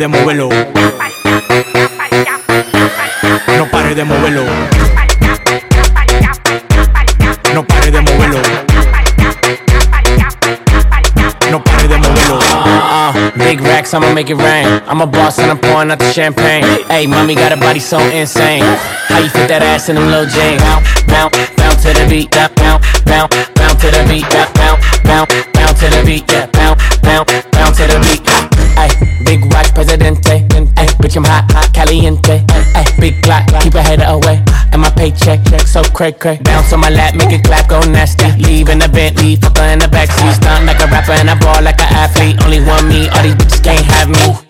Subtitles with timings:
[0.00, 0.48] de moverlo.
[3.58, 4.44] No pare de moverlo.
[7.52, 8.40] No pare de moverlo.
[11.50, 12.38] No pare de moverlo.
[12.38, 14.80] Uh, big racks, I'ma make it rain.
[14.88, 16.64] I'm a boss and I'm pouring out the champagne.
[16.88, 18.62] Hey, mommy got a body so insane.
[19.08, 20.62] How you fit that ass in them little jeans?
[20.62, 22.30] Bounce, bounce, bounce to the beat.
[22.30, 24.24] Bounce, bounce, bounce to the beat.
[24.30, 26.24] Bounce, bounce, bounce to the beat.
[26.32, 28.19] Yeah, bounce, bounce, bounce to the beat.
[29.80, 30.44] Presidente.
[30.76, 32.44] Ay, bitch, I'm hot, hot, caliente.
[32.74, 34.42] Ay, big clock, keep a head away.
[34.72, 36.38] And my paycheck, so cray cray.
[36.42, 38.30] Bounce on my lap, make it clap, go nasty.
[38.32, 40.34] Leave in the Bentley, fucker in the backseat.
[40.34, 42.36] Stunt like a rapper and I ball like an athlete.
[42.44, 44.49] Only one me, all these bitches can't have me.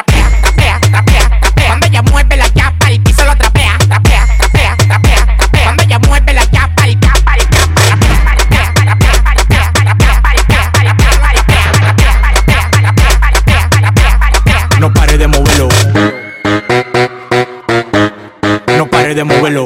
[19.11, 19.65] pare de moverlo.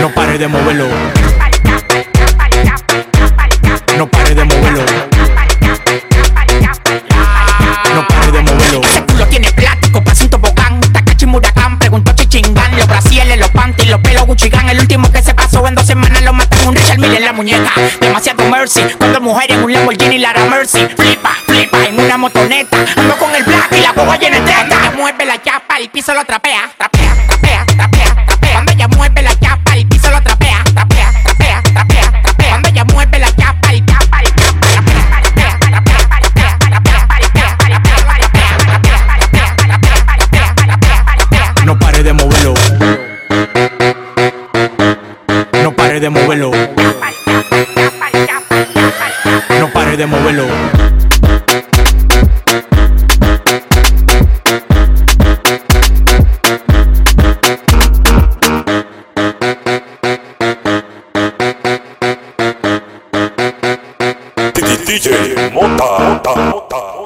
[0.00, 0.88] No pare de moverlo.
[3.96, 4.84] No pare de moverlo.
[7.92, 8.80] No pare de moverlo.
[8.84, 10.80] Ese culo tiene plástico, pasa un tobogán.
[10.92, 12.76] Takachi Murakam, preguntó Chichingán.
[12.76, 14.68] Los brasieles, los panties, los pelos Guccigan.
[14.68, 17.32] El último que se pasó en dos semanas lo matan un Richard Mille en la
[17.32, 17.72] muñeca.
[18.00, 18.82] Demasiado mercy.
[18.96, 20.86] Cuando mujer en un Lamborghini Lara Mercy.
[20.96, 22.76] Flipa, flipa en una motoneta.
[22.96, 24.92] Ando con el black y la boba llena de teta.
[24.96, 25.38] Mueve la
[25.78, 26.70] el piso lo trapea.
[28.52, 30.64] Cuando ella mueve la chapa, el piso lo trapea.
[32.48, 33.68] Cuando ella mueve la chapa,
[41.64, 42.54] No pare de moverlo.
[45.62, 46.77] No pare de moverlo.
[64.88, 66.97] DJ モンタモンタモンタ